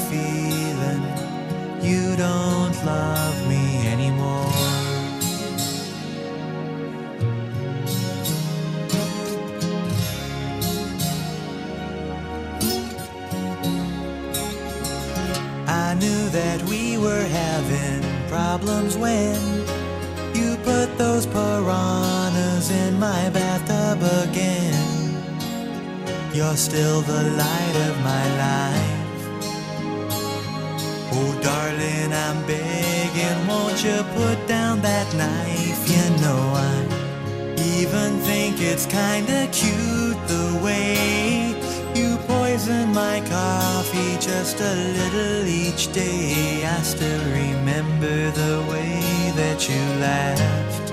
you 1.83 2.17
don't 2.17 2.77
love 2.85 3.49
me 3.49 3.87
anymore. 3.89 4.53
I 15.67 15.95
knew 15.95 16.29
that 16.31 16.63
we 16.63 16.99
were 16.99 17.25
having 17.25 18.03
problems 18.29 18.97
when 18.97 19.35
you 20.35 20.57
put 20.65 20.97
those 20.99 21.27
piranhas 21.27 22.71
in 22.71 22.99
my 22.99 23.29
bathtub 23.31 23.99
again. 24.29 24.93
You're 26.33 26.57
still 26.57 27.03
the 27.03 27.23
light 27.37 27.77
of 27.89 28.01
my 28.03 28.25
life. 28.39 28.92
Oh, 31.15 31.39
darling, 31.43 32.13
I'm 32.13 32.39
begging, 32.47 33.47
won't 33.47 33.85
you 33.85 34.03
put 34.15 34.39
down 34.49 34.81
that 34.81 35.09
knife? 35.15 35.83
You 35.95 36.05
know, 36.23 36.43
I 36.57 37.03
even 37.79 38.19
think 38.21 38.61
it's 38.61 38.87
kinda 38.87 39.47
cute 39.53 40.21
the 40.27 40.59
way 40.65 41.55
you 41.95 42.17
poison 42.27 42.95
my 42.95 43.21
coffee 43.29 44.17
just 44.21 44.59
a 44.61 44.75
little 44.99 45.47
each 45.47 45.93
day. 45.93 46.65
I 46.65 46.81
still 46.83 47.25
remember 47.43 48.31
the 48.31 48.65
way 48.71 49.03
that 49.37 49.69
you 49.69 49.83
laughed. 50.01 50.89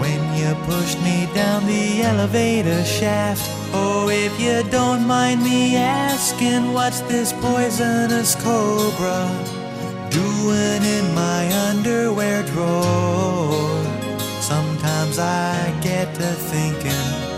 When 0.00 0.20
you 0.38 0.50
pushed 0.66 1.00
me 1.02 1.28
down 1.34 1.66
the 1.66 2.02
elevator 2.02 2.84
shaft. 2.84 3.57
Oh, 3.72 4.08
if 4.10 4.40
you 4.40 4.62
don't 4.70 5.06
mind 5.06 5.42
me 5.42 5.76
asking, 5.76 6.72
what's 6.72 7.00
this 7.02 7.32
poisonous 7.34 8.34
cobra 8.36 9.28
doing 10.10 10.82
in 10.82 11.14
my 11.14 11.42
underwear 11.68 12.42
drawer? 12.44 13.84
Sometimes 14.40 15.18
I 15.18 15.78
get 15.82 16.14
to 16.14 16.32
thinking 16.52 17.28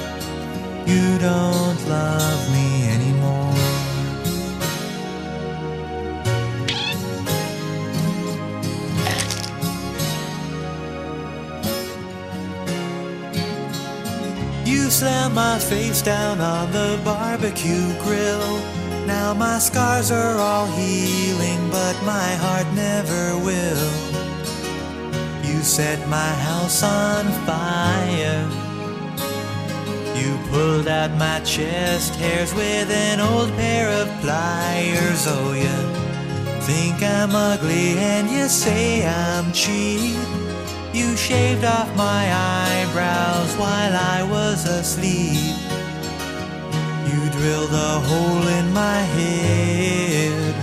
you 0.87 1.19
don't 1.19 1.89
love 1.89 2.30
Slam 15.01 15.33
my 15.33 15.59
face 15.59 16.03
down 16.03 16.43
on 16.43 16.71
the 16.73 17.01
barbecue 17.03 17.89
grill. 18.03 18.59
Now 19.07 19.33
my 19.33 19.59
scars 19.59 20.11
are 20.11 20.37
all 20.37 20.67
healing, 20.67 21.71
but 21.71 21.97
my 22.05 22.31
heart 22.43 22.67
never 22.75 23.39
will. 23.39 23.91
You 25.43 25.63
set 25.63 26.07
my 26.07 26.33
house 26.45 26.83
on 26.83 27.25
fire. 27.49 28.47
You 30.21 30.37
pulled 30.51 30.87
out 30.87 31.13
my 31.13 31.41
chest 31.47 32.15
hairs 32.17 32.53
with 32.53 32.91
an 32.91 33.21
old 33.21 33.49
pair 33.53 33.89
of 34.03 34.07
pliers. 34.21 35.25
Oh, 35.27 35.55
you 35.55 36.61
think 36.61 37.03
I'm 37.03 37.35
ugly 37.35 37.97
and 37.97 38.29
you 38.29 38.49
say 38.49 39.07
I'm 39.09 39.51
cheap. 39.53 40.50
You 40.93 41.17
shaved 41.17 41.65
off 41.65 41.89
my 41.97 42.23
eyebrows 42.35 43.55
while 43.57 43.95
I 43.95 44.25
was 44.25 44.65
asleep. 44.67 45.55
You 47.07 47.31
drilled 47.31 47.73
a 47.73 48.01
hole 48.01 48.49
in 48.59 48.73
my 48.73 49.01
head. 49.15 50.55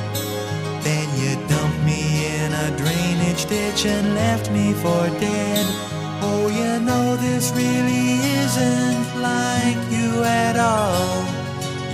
Then 0.83 1.07
you 1.17 1.35
dumped 1.47 1.81
me 1.85 2.27
in 2.35 2.51
a 2.51 2.75
drainage 2.75 3.45
ditch 3.45 3.85
and 3.85 4.15
left 4.15 4.51
me 4.51 4.73
for 4.73 5.07
dead. 5.21 5.65
Oh, 6.21 6.49
you 6.49 6.85
know 6.85 7.15
this 7.15 7.53
really 7.55 8.19
isn't 8.43 9.21
like 9.21 9.79
you 9.89 10.23
at 10.23 10.57
all. 10.57 11.23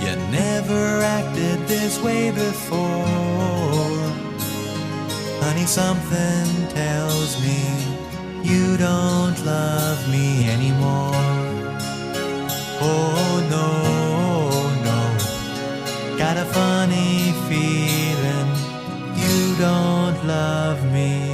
You 0.02 0.16
never 0.32 1.02
acted 1.02 1.68
this 1.68 2.02
way 2.02 2.32
before. 2.32 3.04
Honey, 5.40 5.66
something 5.66 6.68
tells 6.74 7.40
me 7.40 7.93
you 8.44 8.76
don't 8.76 9.38
love 9.46 10.08
me 10.10 10.48
anymore. 10.50 11.14
Oh 12.80 13.32
no, 13.54 13.68
no. 14.88 16.18
Got 16.18 16.36
a 16.36 16.44
funny 16.44 17.32
feeling 17.48 18.50
you 19.16 19.56
don't 19.56 20.26
love 20.26 20.84
me 20.92 21.33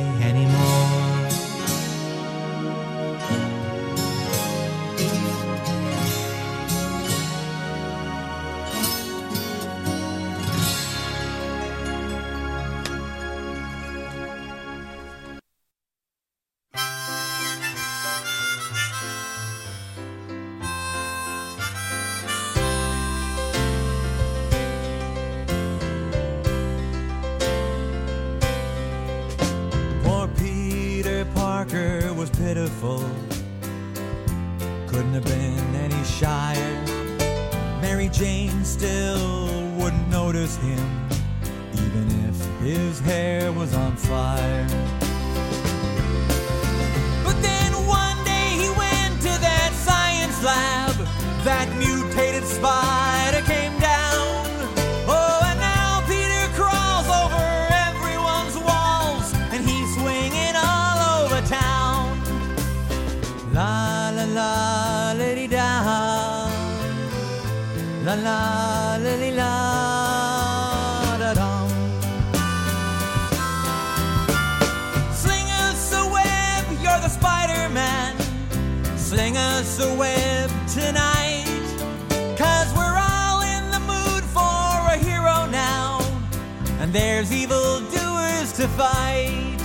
And 86.90 86.96
there's 86.96 87.32
evil 87.32 87.78
doers 87.78 88.52
to 88.54 88.66
fight. 88.66 89.56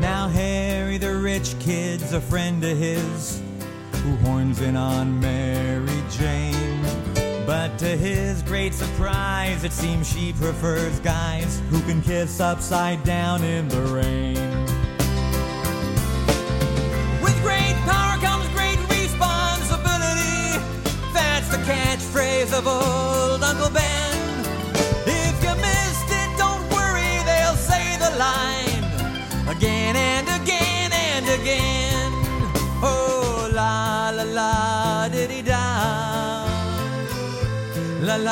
Now 0.00 0.28
Harry 0.28 0.96
the 0.96 1.14
rich 1.14 1.54
kid's 1.60 2.14
a 2.14 2.22
friend 2.22 2.64
of 2.64 2.78
his 2.78 3.42
who 4.02 4.16
horns 4.24 4.62
in 4.62 4.76
on 4.78 5.20
Mary 5.20 6.02
Jane. 6.10 6.51
To 7.82 7.96
his 7.96 8.42
great 8.42 8.74
surprise, 8.74 9.64
it 9.64 9.72
seems 9.72 10.08
she 10.08 10.32
prefers 10.34 11.00
guys 11.00 11.60
who 11.68 11.80
can 11.80 12.00
kiss 12.00 12.38
upside 12.38 13.02
down 13.02 13.42
in 13.42 13.66
the 13.66 13.80
rain. 13.80 14.36
With 17.20 17.36
great 17.42 17.74
power 17.82 18.20
comes 18.20 18.48
great 18.50 18.78
responsibility. 18.88 20.62
That's 21.12 21.48
the 21.48 21.58
catchphrase 21.64 22.56
of 22.56 22.68
old 22.68 23.01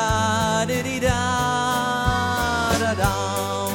La 0.01 0.61
la, 0.61 0.65
diddy 0.65 0.99
da, 0.99 2.79
da 2.79 2.95
da. 2.95 3.73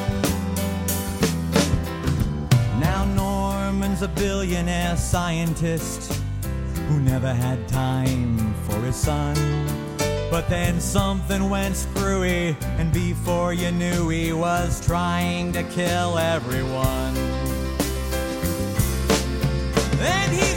Now 2.80 3.06
Norman's 3.16 4.02
a 4.02 4.08
billionaire 4.08 4.98
scientist 4.98 6.22
who 6.88 7.00
never 7.00 7.34
had 7.34 7.68
time 7.68 8.54
for 8.66 8.80
his 8.82 8.96
son. 8.96 9.36
But 10.32 10.50
then 10.50 10.82
something 10.82 11.50
went 11.50 11.76
screwy, 11.76 12.58
and 12.80 12.92
before 12.92 13.54
you 13.54 13.72
knew, 13.72 14.10
he 14.10 14.34
was 14.34 14.86
trying 14.86 15.52
to 15.54 15.64
kill 15.64 16.18
everyone. 16.18 17.16
And 20.02 20.32
he's 20.34 20.55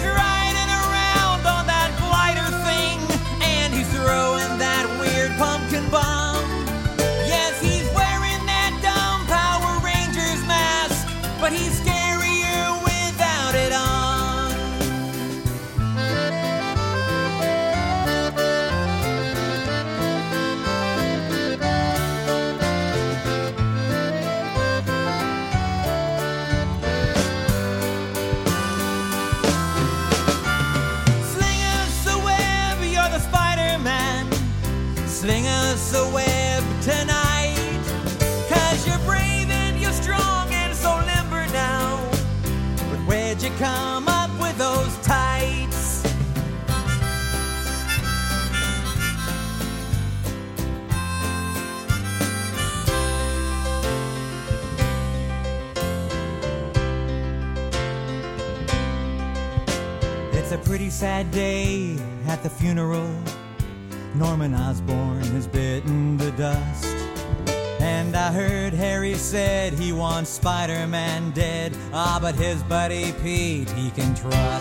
buddy 72.69 73.13
Pete 73.23 73.71
he 73.71 73.91
can 73.91 74.15
trust. 74.15 74.58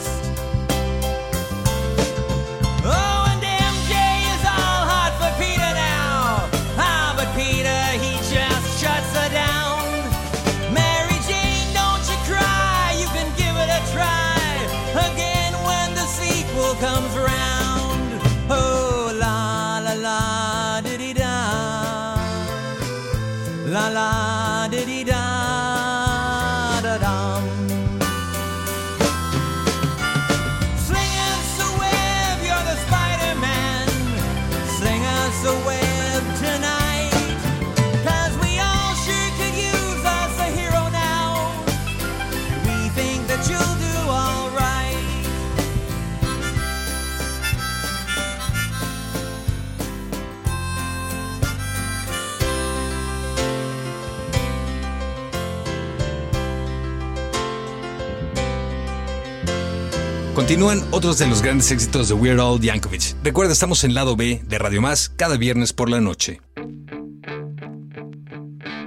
Continúan 60.47 60.81
otros 60.91 61.17
de 61.17 61.27
los 61.27 61.41
grandes 61.41 61.69
éxitos 61.71 62.07
de 62.07 62.13
Weird 62.13 62.39
Al 62.39 62.61
Yankovic. 62.61 63.17
Recuerda, 63.21 63.51
estamos 63.51 63.83
en 63.83 63.93
lado 63.93 64.15
B 64.15 64.41
de 64.47 64.57
Radio 64.57 64.81
Más 64.81 65.09
cada 65.09 65.35
viernes 65.35 65.73
por 65.73 65.89
la 65.89 65.99
noche. 65.99 66.39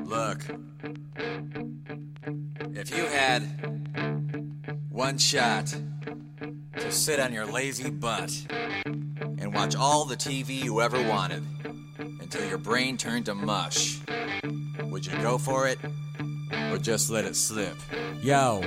Look, 0.07 0.39
if 2.73 2.91
you 2.97 3.05
had 3.05 3.43
one 4.91 5.19
shot 5.19 5.67
to 6.81 6.91
sit 6.91 7.21
on 7.21 7.31
your 7.31 7.45
lazy 7.45 7.91
butt 7.91 8.33
and 9.39 9.53
watch 9.55 9.77
all 9.77 10.07
the 10.07 10.17
TV 10.17 10.65
you 10.65 10.81
ever 10.81 10.99
wanted 11.11 11.43
until 12.23 12.43
your 12.49 12.57
brain 12.57 12.97
turned 12.97 13.27
to 13.27 13.35
mush, 13.35 13.99
would 14.91 15.05
you 15.05 15.13
go 15.21 15.37
for 15.37 15.69
it 15.69 15.79
or 16.73 16.79
just 16.79 17.11
let 17.11 17.27
it 17.27 17.37
slip? 17.37 17.77
Yo. 18.23 18.63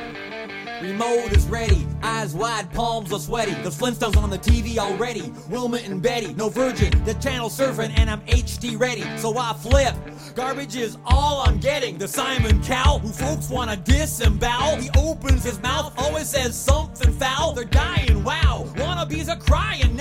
Remote 0.84 1.32
is 1.32 1.48
ready, 1.48 1.88
eyes 2.02 2.36
wide, 2.36 2.70
palms 2.74 3.14
are 3.14 3.20
sweaty. 3.20 3.54
The 3.64 3.70
Flintstones 3.70 4.18
on 4.18 4.30
the 4.30 4.38
TV 4.38 4.78
already. 4.78 5.32
Wilma 5.50 5.78
and 5.78 6.02
Betty, 6.02 6.34
no 6.34 6.50
virgin. 6.50 6.92
The 7.06 7.14
channel 7.14 7.48
surfing 7.48 7.98
and 7.98 8.10
I'm 8.10 8.20
HD 8.26 8.78
ready. 8.78 9.06
So 9.18 9.38
I 9.38 9.54
flip. 9.54 9.96
Garbage 10.36 10.76
is 10.76 10.98
all 11.06 11.40
I'm 11.40 11.58
getting. 11.62 11.98
The 11.98 12.10
Simon 12.10 12.62
Cowell, 12.62 13.00
who 13.00 13.14
folks 13.14 13.50
wanna 13.50 13.78
disembowel. 13.78 14.76
He 14.76 14.90
opens 14.98 15.46
his 15.46 15.62
mouth, 15.62 15.94
always 15.98 16.28
says 16.28 16.54
something 16.54 17.14
foul. 17.14 17.54
They're 17.54 17.64
dying, 17.64 18.22
wow. 18.22 18.66
Wannabes 18.76 19.30
are 19.30 19.40
crying 19.40 19.93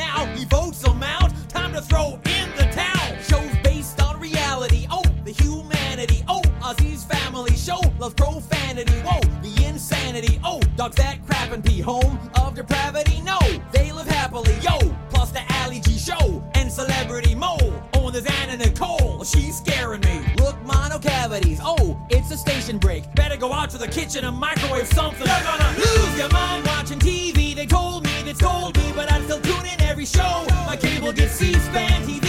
that 10.90 11.24
crap 11.26 11.52
and 11.52 11.64
pee. 11.64 11.80
Home 11.80 12.18
of 12.40 12.54
depravity. 12.54 13.20
No, 13.22 13.38
they 13.72 13.92
live 13.92 14.08
happily. 14.08 14.54
Yo, 14.60 14.78
plus 15.10 15.30
the 15.30 15.42
Ali 15.62 15.80
G 15.80 15.96
show 15.98 16.42
and 16.54 16.70
celebrity 16.70 17.34
Mo. 17.34 17.56
Oh, 17.94 18.06
and 18.06 18.14
there's 18.14 18.26
Anna 18.26 18.56
Nicole. 18.56 19.24
She's 19.24 19.58
scaring 19.58 20.00
me. 20.00 20.20
Look, 20.38 20.60
mono 20.64 20.98
cavities. 20.98 21.60
Oh, 21.62 22.00
it's 22.10 22.30
a 22.30 22.36
station 22.36 22.78
break. 22.78 23.12
Better 23.14 23.36
go 23.36 23.52
out 23.52 23.70
to 23.70 23.78
the 23.78 23.88
kitchen 23.88 24.24
and 24.24 24.36
microwave 24.36 24.88
something. 24.88 25.26
You're 25.26 25.44
gonna 25.44 25.78
lose 25.78 26.18
your 26.18 26.30
mind 26.30 26.66
watching 26.66 26.98
TV. 26.98 27.54
They 27.54 27.66
told 27.66 28.04
me, 28.04 28.22
they 28.24 28.32
told 28.32 28.76
me, 28.76 28.92
but 28.94 29.10
I'd 29.12 29.22
still 29.24 29.40
tune 29.40 29.66
in 29.66 29.80
every 29.82 30.06
show. 30.06 30.44
My 30.66 30.76
cable 30.76 31.12
gets 31.12 31.34
C-SPAN, 31.34 32.02
TV 32.06 32.21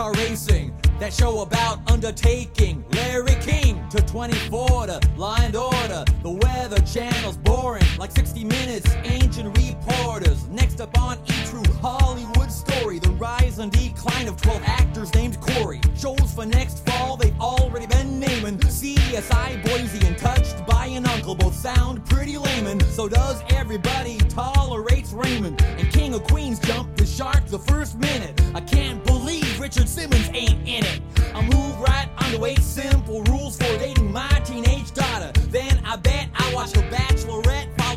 NASCAR 0.00 0.16
racing. 0.16 0.74
That 0.98 1.12
show 1.12 1.40
about 1.40 1.78
undertaking 1.90 2.84
Larry 2.92 3.34
King 3.40 3.86
to 3.90 4.00
24 4.02 4.86
to 4.86 5.00
and 5.40 5.56
Order. 5.56 6.04
The 6.22 6.38
Weather 6.42 6.80
Channel's 6.80 7.36
boring, 7.36 7.84
like 7.98 8.10
60 8.10 8.44
Minutes. 8.44 8.90
Ancient 9.04 9.56
reporters. 9.56 10.46
Next 10.48 10.80
up 10.80 10.98
on 10.98 11.18
E 11.18 11.32
True 11.44 11.62
Hollywood 11.80 12.50
story, 12.50 12.98
the 12.98 13.10
rise 13.10 13.58
and 13.58 13.70
decline 13.72 14.28
of 14.28 14.40
12 14.40 14.62
actors 14.64 15.14
named 15.14 15.38
Corey. 15.40 15.80
Shows 15.96 16.32
for 16.34 16.46
next 16.46 16.84
fall 16.86 17.16
they've 17.16 17.38
already 17.38 17.86
been 17.86 18.18
naming. 18.18 18.58
CSI 18.58 19.62
Boise 19.64 20.06
and 20.06 20.16
Touched 20.16 20.66
by 20.66 20.86
an 20.86 21.06
Uncle 21.06 21.34
both 21.34 21.54
sound 21.54 22.04
pretty 22.06 22.38
layman. 22.38 22.80
So 22.92 23.08
does 23.08 23.42
everybody 23.50 24.18
tolerates 24.28 25.12
Raymond 25.12 25.60
and 25.62 25.92
King 25.92 26.14
of 26.14 26.24
Queens 26.24 26.58
jumped 26.60 26.96
the 26.96 27.06
shark 27.06 27.46
the 27.46 27.58
first 27.58 27.98
minute. 27.98 28.39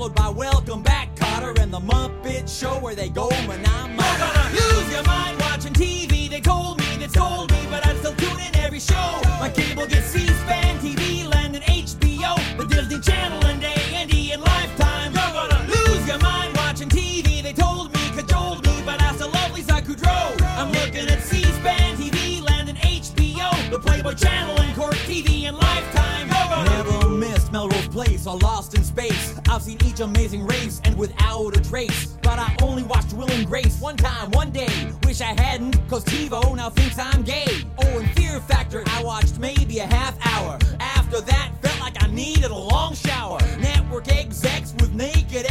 Followed 0.04 0.16
by 0.16 0.28
Welcome 0.28 0.82
Back, 0.82 1.16
Kotter, 1.16 1.58
and 1.62 1.72
The 1.72 1.80
Muppet 1.80 2.50
Show, 2.50 2.78
where 2.80 2.94
they 2.94 3.08
go 3.08 3.30
manama. 3.48 4.04
You're 4.04 4.20
gonna 4.20 4.50
lose 4.52 4.92
your 4.92 5.04
mind 5.04 5.40
watching 5.40 5.72
TV. 5.72 6.30
They 6.30 6.42
told 6.42 6.78
me, 6.80 6.98
they 6.98 7.08
told 7.08 7.50
me, 7.54 7.60
but 7.70 7.88
I 7.88 7.96
still 7.96 8.14
tune 8.16 8.38
in 8.42 8.54
every 8.58 8.82
show. 8.82 9.22
My 9.40 9.50
cable 9.50 9.88
gets 9.88 10.08
C-SPAN, 10.08 10.80
TV 10.80 11.26
Land, 11.34 11.56
and 11.56 11.64
HBO, 11.64 12.36
the 12.58 12.66
Disney 12.66 13.00
Channel, 13.00 13.46
and 13.46 13.64
A&E, 13.64 14.32
and 14.34 14.42
Lifetime. 14.42 15.14
You're 15.14 15.32
gonna 15.32 15.68
lose 15.70 16.06
your 16.06 16.20
mind 16.20 16.54
watching 16.58 16.90
TV. 16.90 17.42
They 17.42 17.54
told 17.54 17.94
me, 17.94 18.02
cajoled 18.10 18.66
me, 18.66 18.84
but 18.86 19.02
I 19.02 19.16
still 19.16 19.30
love 19.30 19.54
Lisa 19.54 19.82
Kudrow. 19.82 20.36
I'm 20.58 20.70
looking 20.74 21.08
at 21.08 21.22
C-SPAN, 21.22 21.96
TV 21.96 22.42
Land, 22.42 22.68
and 22.68 22.78
HBO, 22.78 23.72
the 23.72 23.80
Playboy 23.80 24.16
Channel, 24.16 24.60
and 24.60 24.76
Court 24.76 24.96
TV, 25.08 25.48
and 25.48 25.56
Lifetime. 25.56 26.28
You're 26.28 26.50
gonna 26.50 26.70
never 26.72 27.08
missed 27.08 27.54
Melrose 27.54 27.88
Place 27.88 28.28
or 28.28 28.38
Lost 28.40 28.74
in 28.74 28.84
Space. 28.84 29.33
I've 29.50 29.62
seen 29.62 29.78
each 29.86 30.00
amazing 30.00 30.46
race 30.46 30.82
and 30.84 30.98
without 30.98 31.56
a 31.58 31.62
trace. 31.62 32.18
But 32.22 32.40
I 32.40 32.56
only 32.62 32.84
watched 32.84 33.14
Will 33.14 33.30
and 33.32 33.46
Grace 33.46 33.80
one 33.80 33.98
time, 33.98 34.32
one 34.32 34.52
day. 34.52 34.92
Wish 35.04 35.22
I 35.22 35.40
hadn't, 35.40 35.78
cause 35.90 36.04
TiVo 36.06 36.56
now 36.56 36.70
thinks 36.70 36.98
I'm 36.98 37.24
gay. 37.24 37.64
Oh, 37.78 38.00
and 38.00 38.10
Fear 38.12 38.40
Factor, 38.42 38.84
I 38.88 39.04
watched 39.04 39.40
maybe 39.40 39.80
a 39.80 39.86
half 39.86 40.16
hour. 40.26 40.58
After 40.80 41.22
that, 41.22 41.52
felt 41.62 41.80
like 41.80 42.02
I 42.04 42.08
needed 42.08 42.52
a 42.52 42.56
long 42.56 42.96
shower. 42.96 43.40
Network 43.60 44.08
execs 44.10 44.74
with 44.80 44.94
naked 44.94 45.46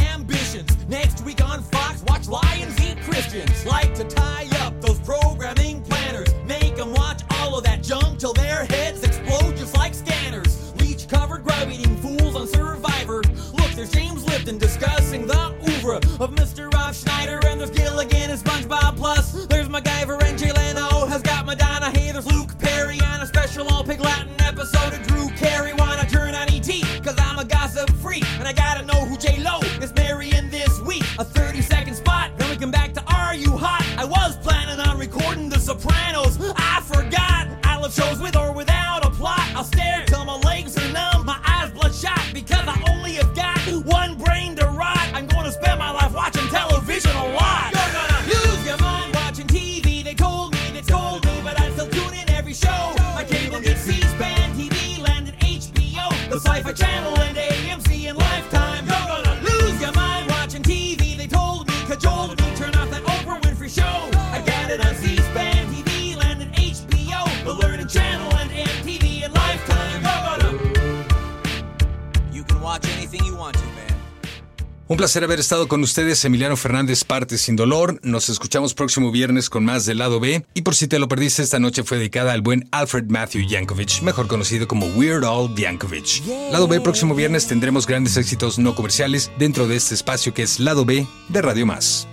placer 75.03 75.25
haber 75.25 75.41
estado 75.41 75.67
con 75.67 75.83
ustedes, 75.83 76.23
Emiliano 76.23 76.55
Fernández, 76.55 77.03
Parte 77.03 77.37
Sin 77.37 77.57
Dolor. 77.57 77.99
Nos 78.03 78.29
escuchamos 78.29 78.73
próximo 78.73 79.11
viernes 79.11 79.49
con 79.49 79.65
más 79.65 79.85
del 79.85 79.97
lado 79.97 80.21
B. 80.21 80.45
Y 80.53 80.61
por 80.61 80.75
si 80.75 80.87
te 80.87 80.97
lo 80.97 81.09
perdiste, 81.09 81.41
esta 81.41 81.59
noche 81.59 81.83
fue 81.83 81.97
dedicada 81.97 82.31
al 82.31 82.41
buen 82.41 82.69
Alfred 82.71 83.07
Matthew 83.09 83.41
Yankovic, 83.49 84.01
mejor 84.01 84.27
conocido 84.27 84.65
como 84.65 84.85
Weird 84.85 85.25
Al 85.25 85.53
Yankovic. 85.57 86.23
Lado 86.53 86.69
B, 86.69 86.79
próximo 86.79 87.15
viernes 87.15 87.47
tendremos 87.47 87.85
grandes 87.85 88.15
éxitos 88.15 88.57
no 88.59 88.75
comerciales 88.75 89.29
dentro 89.37 89.67
de 89.67 89.75
este 89.75 89.93
espacio 89.93 90.33
que 90.33 90.43
es 90.43 90.61
Lado 90.61 90.85
B 90.85 91.05
de 91.27 91.41
Radio 91.41 91.65
Más. 91.65 92.07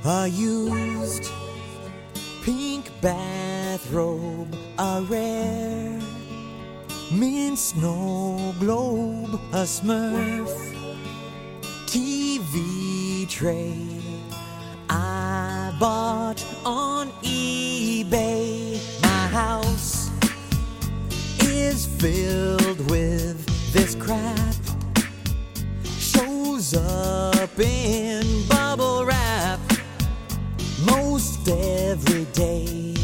Bathrobe, 3.00 4.48
a 4.78 5.00
rare 5.08 5.96
snow 7.56 8.52
globe, 8.58 9.38
a 9.52 9.64
smurf 9.64 10.50
TV 11.86 12.79
I 14.88 15.76
bought 15.78 16.42
on 16.64 17.10
eBay. 17.22 18.80
My 19.02 19.26
house 19.28 20.10
is 21.42 21.84
filled 21.84 22.90
with 22.90 23.44
this 23.74 23.94
crap 23.94 24.54
shows 25.84 26.74
up 26.74 27.58
in 27.58 28.24
bubble 28.48 29.04
wrap 29.04 29.60
most 30.86 31.46
every 31.46 32.24
day. 32.32 32.99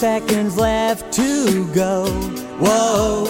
Seconds 0.00 0.56
left 0.56 1.12
to 1.12 1.70
go. 1.74 2.06
Whoa. 2.58 3.26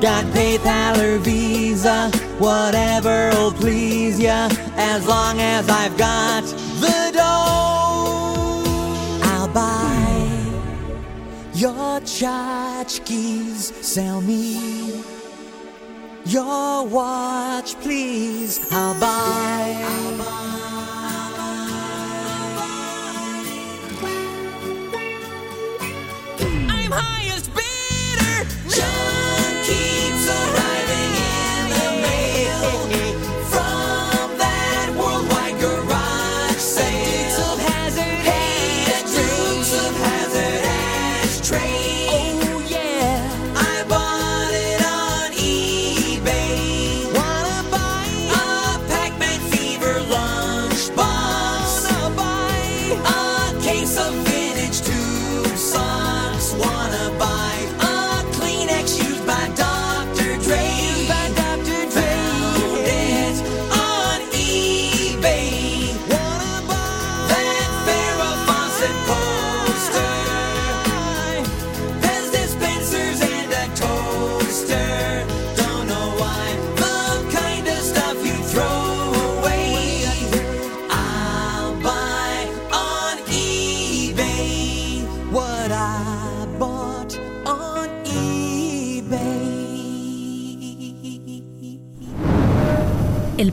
Got 0.00 0.24
PayPal 0.32 0.96
or 0.96 1.18
Visa, 1.18 2.10
whatever'll 2.38 3.52
please 3.52 4.18
ya, 4.18 4.48
as 4.76 5.06
long 5.06 5.38
as 5.38 5.68
I've 5.68 5.94
got 5.98 6.44
the 6.80 7.10
dough. 7.12 8.62
I'll 9.32 9.52
buy 9.52 10.30
your 11.52 12.00
tchotchkes, 12.00 13.84
sell 13.84 14.22
me 14.22 15.02
your 16.24 16.86
watch, 16.86 17.74
please. 17.80 18.66
I'll 18.72 18.98
buy. 18.98 19.76
I'll 19.84 20.22
I'm 20.22 20.41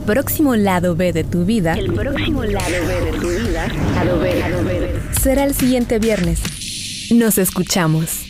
El 0.00 0.06
próximo 0.06 0.56
lado 0.56 0.96
B 0.96 1.12
de 1.12 1.24
tu 1.24 1.44
vida 1.44 1.74
El 1.74 1.92
próximo 1.92 2.42
lado 2.42 2.66
B 2.86 3.12
de 3.12 3.18
tu 3.18 3.28
vida, 3.28 3.68
lado 3.94 4.18
B, 4.18 4.40
lado 4.40 4.64
B. 4.64 4.98
será 5.20 5.44
el 5.44 5.54
siguiente 5.54 5.98
viernes. 5.98 6.40
Nos 7.12 7.38
escuchamos. 7.38 8.29